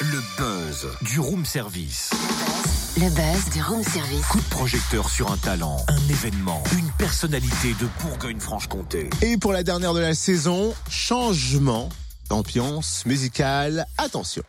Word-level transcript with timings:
Le 0.00 0.36
buzz 0.36 0.88
du 1.02 1.18
room 1.18 1.44
service. 1.44 2.10
Le 2.96 3.10
buzz 3.10 3.52
du 3.52 3.60
room 3.62 3.82
service. 3.82 4.24
Coup 4.26 4.38
de 4.38 4.48
projecteur 4.50 5.08
sur 5.08 5.32
un 5.32 5.36
talent, 5.36 5.78
un 5.88 6.08
événement, 6.08 6.62
une 6.78 6.88
personnalité 6.92 7.74
de 7.80 7.88
Bourgogne-Franche-Comté. 8.02 9.10
Et 9.22 9.36
pour 9.36 9.52
la 9.52 9.64
dernière 9.64 9.94
de 9.94 10.00
la 10.00 10.14
saison, 10.14 10.72
changement 10.88 11.88
d'ambiance 12.28 13.04
musicale. 13.04 13.86
Attention. 13.98 14.44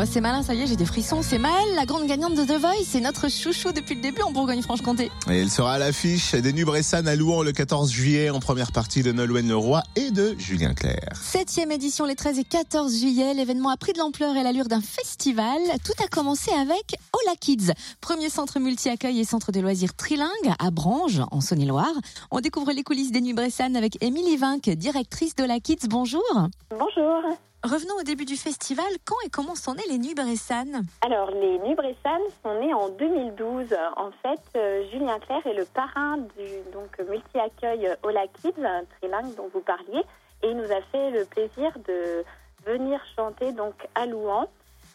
Bah, 0.00 0.06
c'est 0.06 0.22
malin, 0.22 0.42
ça 0.42 0.54
y 0.54 0.62
est, 0.62 0.66
j'ai 0.66 0.76
des 0.76 0.86
frissons. 0.86 1.20
C'est 1.20 1.36
Maëlle, 1.36 1.74
la 1.76 1.84
grande 1.84 2.06
gagnante 2.06 2.34
de 2.34 2.42
The 2.42 2.58
Voice. 2.58 2.84
C'est 2.84 3.02
notre 3.02 3.28
chouchou 3.30 3.70
depuis 3.70 3.96
le 3.96 4.00
début 4.00 4.22
en 4.22 4.30
Bourgogne-Franche-Comté. 4.30 5.10
Et 5.30 5.42
elle 5.42 5.50
sera 5.50 5.74
à 5.74 5.78
l'affiche 5.78 6.34
des 6.34 6.54
Nubressan 6.54 7.06
à 7.06 7.14
Louan 7.16 7.42
le 7.42 7.52
14 7.52 7.92
juillet 7.92 8.30
en 8.30 8.40
première 8.40 8.72
partie 8.72 9.02
de 9.02 9.12
Nolwenn 9.12 9.46
Leroy 9.46 9.82
et 9.96 10.10
de 10.10 10.34
Julien 10.38 10.72
Clerc. 10.72 11.16
Septième 11.20 11.70
édition 11.70 12.06
les 12.06 12.14
13 12.14 12.38
et 12.38 12.44
14 12.44 12.98
juillet. 12.98 13.34
L'événement 13.34 13.68
a 13.68 13.76
pris 13.76 13.92
de 13.92 13.98
l'ampleur 13.98 14.34
et 14.36 14.42
l'allure 14.42 14.68
d'un 14.68 14.80
festival. 14.80 15.58
Tout 15.84 16.02
a 16.02 16.08
commencé 16.08 16.50
avec 16.52 16.96
Hola 17.12 17.36
Kids, 17.38 17.72
premier 18.00 18.30
centre 18.30 18.58
multi-accueil 18.58 19.20
et 19.20 19.24
centre 19.24 19.52
de 19.52 19.60
loisirs 19.60 19.94
trilingue 19.94 20.54
à 20.58 20.70
Branges, 20.70 21.20
en 21.30 21.42
Saône-et-Loire. 21.42 21.92
On 22.30 22.40
découvre 22.40 22.72
les 22.72 22.84
coulisses 22.84 23.12
des 23.12 23.20
Nubressan 23.20 23.76
avec 23.76 24.02
Émilie 24.02 24.38
Vinck, 24.38 24.70
directrice 24.70 25.36
d'Hola 25.36 25.60
Kids. 25.60 25.88
Bonjour. 25.90 26.24
Bonjour. 26.70 27.36
Revenons 27.62 27.96
au 28.00 28.02
début 28.02 28.24
du 28.24 28.36
festival. 28.36 28.86
Quand 29.04 29.16
et 29.26 29.28
comment 29.28 29.54
sont 29.54 29.74
nés 29.74 29.84
les 29.86 29.98
Nuits 29.98 30.14
Bressan 30.14 30.82
Alors, 31.02 31.30
les 31.30 31.58
Nuits 31.58 31.74
Bressan 31.74 32.18
sont 32.42 32.58
nés 32.58 32.72
en 32.72 32.88
2012. 32.88 33.76
En 33.96 34.10
fait, 34.22 34.40
euh, 34.56 34.88
Julien 34.90 35.18
Clerc 35.18 35.46
est 35.46 35.52
le 35.52 35.66
parrain 35.66 36.16
du 36.16 36.46
donc 36.72 36.98
multi-accueil 37.06 37.94
Hola 38.02 38.26
Kids, 38.28 38.54
trilingue 38.98 39.34
dont 39.36 39.50
vous 39.52 39.60
parliez, 39.60 40.00
et 40.42 40.48
il 40.48 40.56
nous 40.56 40.72
a 40.72 40.80
fait 40.90 41.10
le 41.10 41.26
plaisir 41.26 41.70
de 41.86 42.24
venir 42.64 42.98
chanter 43.14 43.52
donc 43.52 43.74
à 43.94 44.06
Louan. 44.06 44.48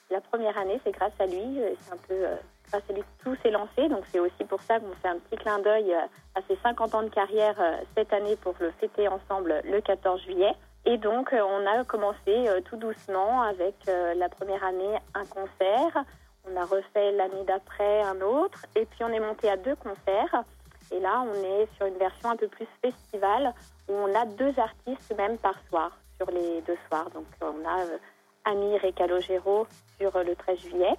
La 0.10 0.22
première 0.22 0.58
année, 0.58 0.82
c'est 0.84 0.92
grâce 0.92 1.14
à 1.20 1.28
lui. 1.28 1.60
C'est 1.82 1.94
un 1.94 1.98
peu 2.08 2.14
euh, 2.16 2.36
grâce 2.72 2.84
à 2.90 2.94
lui 2.94 3.02
que 3.02 3.24
tout 3.24 3.36
s'est 3.44 3.52
lancé. 3.52 3.88
Donc, 3.90 4.06
c'est 4.12 4.20
aussi 4.20 4.44
pour 4.50 4.64
ça 4.64 4.80
qu'on 4.80 4.96
fait 5.04 5.10
un 5.10 5.20
petit 5.20 5.38
clin 5.38 5.60
d'œil 5.60 5.94
euh, 5.94 6.00
à 6.34 6.42
ses 6.50 6.58
50 6.64 6.96
ans 6.96 7.04
de 7.04 7.10
carrière 7.10 7.58
cette 7.96 8.12
année 8.12 8.36
pour 8.38 8.56
le 8.60 8.72
fêter 8.80 9.08
ensemble 9.08 9.62
le 9.64 9.82
14 9.82 10.20
juillet. 10.24 10.56
Et 10.88 10.98
donc, 10.98 11.34
euh, 11.34 11.42
on 11.42 11.66
a 11.66 11.84
commencé 11.84 12.18
euh, 12.28 12.62
tout 12.62 12.78
doucement 12.78 13.42
avec 13.42 13.76
euh, 13.88 14.14
la 14.14 14.30
première 14.30 14.64
année 14.64 14.96
un 15.16 15.26
concert. 15.26 16.06
On 16.48 16.56
a 16.56 16.64
refait 16.64 17.12
l'année 17.14 17.44
d'après 17.48 18.04
un 18.04 18.22
autre. 18.22 18.66
Et 18.76 18.86
puis, 18.86 19.04
on 19.04 19.10
est 19.10 19.20
monté 19.20 19.50
à 19.50 19.58
deux 19.58 19.76
concerts. 19.76 20.44
Et 20.92 21.00
là, 21.00 21.24
on 21.28 21.34
est 21.34 21.68
sur 21.76 21.88
une 21.88 21.98
version 21.98 22.30
un 22.30 22.36
peu 22.36 22.48
plus 22.48 22.68
festival 22.84 23.54
où 23.90 23.94
on 23.94 24.14
a 24.14 24.26
deux 24.26 24.54
artistes 24.60 25.16
même 25.18 25.40
par 25.40 25.56
soir 25.70 25.92
sur 26.18 26.30
les 26.30 26.62
deux 26.62 26.78
soirs. 26.88 27.10
Donc, 27.10 27.26
on 27.42 27.68
a 27.68 28.52
Amir 28.52 28.86
et 28.86 28.94
Calogero 28.94 29.66
sur 30.00 30.12
le 30.24 30.36
13 30.36 30.60
juillet. 30.60 30.94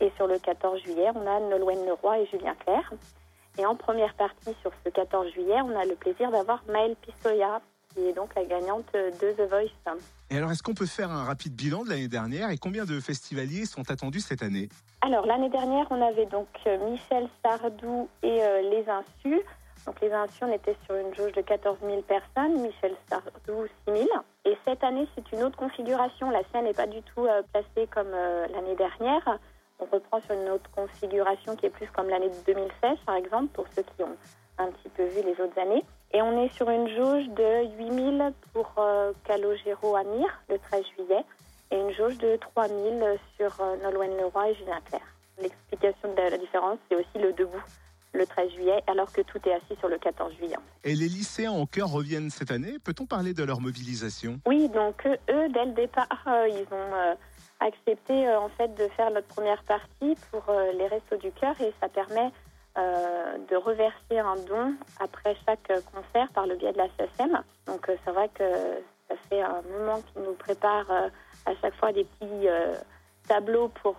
Et 0.00 0.10
sur 0.16 0.26
le 0.26 0.38
14 0.38 0.80
juillet, 0.80 1.10
on 1.14 1.26
a 1.26 1.40
Nolwenn 1.40 1.84
Leroy 1.84 2.20
et 2.20 2.26
Julien 2.26 2.54
Clerc. 2.54 2.94
Et 3.58 3.66
en 3.66 3.76
première 3.76 4.14
partie, 4.14 4.56
sur 4.62 4.72
ce 4.82 4.88
14 4.88 5.28
juillet, 5.28 5.60
on 5.60 5.78
a 5.78 5.84
le 5.84 5.94
plaisir 5.94 6.30
d'avoir 6.30 6.62
Maëlle 6.68 6.96
Pistoia 6.96 7.60
qui 7.94 8.06
est 8.06 8.12
donc 8.12 8.34
la 8.34 8.44
gagnante 8.44 8.86
de 8.94 9.32
The 9.32 9.48
Voice. 9.48 9.98
Et 10.30 10.36
alors, 10.36 10.50
est-ce 10.52 10.62
qu'on 10.62 10.74
peut 10.74 10.86
faire 10.86 11.10
un 11.10 11.24
rapide 11.24 11.54
bilan 11.54 11.84
de 11.84 11.90
l'année 11.90 12.08
dernière 12.08 12.50
et 12.50 12.58
combien 12.58 12.84
de 12.84 13.00
festivaliers 13.00 13.66
sont 13.66 13.90
attendus 13.90 14.20
cette 14.20 14.42
année? 14.42 14.68
Alors, 15.02 15.26
l'année 15.26 15.48
dernière, 15.48 15.86
on 15.90 16.00
avait 16.00 16.26
donc 16.26 16.48
euh, 16.66 16.90
Michel 16.90 17.28
Sardou 17.44 18.08
et 18.22 18.42
euh, 18.42 18.62
Les 18.62 18.84
Insus. 18.88 19.42
Donc, 19.86 20.00
Les 20.00 20.12
Insus, 20.12 20.44
on 20.44 20.52
était 20.52 20.76
sur 20.84 20.94
une 20.94 21.14
jauge 21.14 21.32
de 21.32 21.40
14 21.40 21.78
000 21.82 22.02
personnes, 22.02 22.60
Michel 22.60 22.94
Sardou 23.08 23.66
6 23.88 23.92
000. 23.92 24.08
Et 24.44 24.56
cette 24.64 24.84
année, 24.84 25.08
c'est 25.14 25.36
une 25.36 25.42
autre 25.42 25.56
configuration. 25.56 26.30
La 26.30 26.42
scène 26.52 26.64
n'est 26.64 26.74
pas 26.74 26.86
du 26.86 27.02
tout 27.02 27.26
euh, 27.26 27.42
placée 27.52 27.88
comme 27.92 28.10
l'année 28.10 28.76
dernière. 28.76 29.38
On 29.80 29.86
reprend 29.86 30.20
sur 30.20 30.34
une 30.34 30.50
autre 30.50 30.70
configuration 30.76 31.56
qui 31.56 31.66
est 31.66 31.70
plus 31.70 31.88
comme 31.88 32.08
l'année 32.08 32.28
de 32.28 32.52
2016, 32.52 32.98
par 33.06 33.16
exemple, 33.16 33.48
pour 33.54 33.64
ceux 33.74 33.82
qui 33.82 34.02
ont 34.02 34.16
un 34.58 34.70
petit 34.70 34.90
peu 34.90 35.04
vu 35.04 35.22
les 35.24 35.42
autres 35.42 35.58
années. 35.58 35.84
Et 36.12 36.22
on 36.22 36.42
est 36.42 36.52
sur 36.54 36.68
une 36.68 36.88
jauge 36.88 37.28
de 37.28 37.68
8000 37.78 38.32
pour 38.52 38.72
euh, 38.78 39.12
Calogero 39.24 39.94
Amir 39.94 40.26
le 40.48 40.58
13 40.58 40.82
juillet 40.96 41.24
et 41.70 41.76
une 41.76 41.92
jauge 41.92 42.18
de 42.18 42.36
3000 42.36 43.18
sur 43.36 43.60
euh, 43.60 43.76
Nolwenn 43.76 44.16
Leroy 44.16 44.50
et 44.50 44.54
Julien 44.56 44.80
Clerc. 44.86 45.06
L'explication 45.40 46.12
de 46.12 46.30
la 46.30 46.36
différence, 46.36 46.78
c'est 46.88 46.96
aussi 46.96 47.18
le 47.18 47.32
debout 47.32 47.62
le 48.12 48.26
13 48.26 48.50
juillet, 48.50 48.82
alors 48.88 49.12
que 49.12 49.20
tout 49.20 49.38
est 49.46 49.52
assis 49.52 49.78
sur 49.78 49.88
le 49.88 49.96
14 49.98 50.34
juillet. 50.34 50.56
Et 50.82 50.96
les 50.96 51.06
lycéens 51.06 51.52
en 51.52 51.64
cœur 51.64 51.92
reviennent 51.92 52.30
cette 52.30 52.50
année. 52.50 52.78
Peut-on 52.82 53.06
parler 53.06 53.32
de 53.32 53.44
leur 53.44 53.60
mobilisation? 53.60 54.40
Oui, 54.46 54.68
donc 54.68 55.06
eux, 55.06 55.48
dès 55.48 55.64
le 55.64 55.72
départ, 55.74 56.08
euh, 56.26 56.48
ils 56.48 56.66
ont 56.74 57.16
accepté 57.60 58.28
en 58.34 58.48
fait 58.48 58.74
de 58.74 58.88
faire 58.96 59.12
notre 59.12 59.28
première 59.28 59.62
partie 59.62 60.16
pour 60.32 60.42
les 60.76 60.88
Restos 60.88 61.18
du 61.18 61.30
Cœur 61.30 61.54
et 61.60 61.72
ça 61.80 61.88
permet 61.88 62.32
euh, 62.78 63.38
de 63.50 63.56
reverser 63.56 64.18
un 64.18 64.36
don 64.36 64.74
après 65.00 65.36
chaque 65.44 65.72
concert 65.92 66.28
par 66.32 66.46
le 66.46 66.54
biais 66.54 66.72
de 66.72 66.78
la 66.78 66.86
SSM. 66.86 67.42
Donc 67.66 67.88
euh, 67.88 67.96
c'est 68.04 68.12
vrai 68.12 68.28
que 68.32 68.44
ça 69.08 69.16
fait 69.28 69.42
un 69.42 69.60
moment 69.76 70.00
qu'ils 70.00 70.22
nous 70.22 70.34
préparent 70.34 70.90
euh, 70.90 71.08
à 71.46 71.54
chaque 71.60 71.74
fois 71.74 71.92
des 71.92 72.04
petits 72.04 72.46
tableaux 73.26 73.68
pour, 73.82 73.96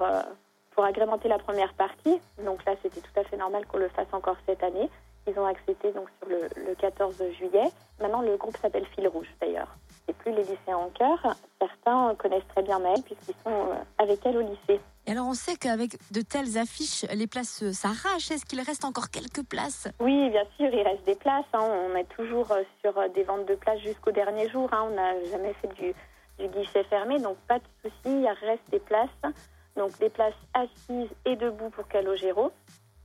pour 0.71 0.83
agrémenter 0.85 1.27
la 1.27 1.37
première 1.37 1.73
partie. 1.73 2.21
Donc 2.45 2.63
là, 2.65 2.75
c'était 2.81 3.01
tout 3.01 3.19
à 3.19 3.23
fait 3.23 3.35
normal 3.35 3.65
qu'on 3.65 3.77
le 3.77 3.89
fasse 3.89 4.13
encore 4.13 4.37
cette 4.45 4.63
année. 4.63 4.89
Ils 5.27 5.37
ont 5.37 5.45
accepté 5.45 5.91
donc 5.91 6.07
sur 6.19 6.29
le, 6.29 6.47
le 6.65 6.75
14 6.75 7.21
juillet. 7.37 7.69
Maintenant, 7.99 8.21
le 8.21 8.37
groupe 8.37 8.55
s'appelle 8.57 8.85
Fil 8.95 9.07
Rouge 9.07 9.27
d'ailleurs. 9.41 9.75
C'est 10.11 10.17
plus 10.17 10.31
les 10.33 10.43
lycéens 10.43 10.77
en 10.77 10.89
cœur. 10.89 11.35
Certains 11.57 12.15
connaissent 12.15 12.47
très 12.49 12.63
bien 12.63 12.79
Maëlle 12.79 13.01
puisqu'ils 13.01 13.35
sont 13.45 13.69
avec 13.97 14.19
elle 14.25 14.37
au 14.37 14.41
lycée. 14.41 14.81
Et 15.07 15.11
alors 15.11 15.25
on 15.27 15.33
sait 15.33 15.55
qu'avec 15.55 15.91
de 16.11 16.21
telles 16.21 16.57
affiches, 16.57 17.05
les 17.13 17.27
places 17.27 17.63
s'arrachent. 17.71 18.29
Est-ce 18.29 18.45
qu'il 18.45 18.59
reste 18.59 18.83
encore 18.83 19.09
quelques 19.09 19.43
places? 19.47 19.87
Oui, 20.01 20.29
bien 20.29 20.43
sûr, 20.57 20.69
il 20.73 20.81
reste 20.81 21.05
des 21.05 21.15
places. 21.15 21.45
Hein. 21.53 21.61
On 21.61 21.95
est 21.95 22.09
toujours 22.15 22.51
euh, 22.51 22.63
sur 22.81 22.97
euh, 22.97 23.07
des 23.07 23.23
ventes 23.23 23.45
de 23.47 23.55
places 23.55 23.79
jusqu'au 23.79 24.11
dernier 24.11 24.49
jour. 24.49 24.67
Hein. 24.73 24.89
On 24.91 24.95
n'a 24.95 25.23
jamais 25.31 25.53
fait 25.61 25.69
du, 25.75 25.93
guichet 26.49 26.83
fermé, 26.85 27.19
donc 27.19 27.37
pas 27.47 27.59
de 27.59 27.65
souci, 27.81 27.95
il 28.07 28.35
reste 28.45 28.63
des 28.69 28.79
places. 28.79 29.09
Donc 29.77 29.97
des 29.99 30.09
places 30.09 30.33
assises 30.53 31.09
et 31.25 31.37
debout 31.37 31.69
pour 31.69 31.87
Calogero 31.87 32.51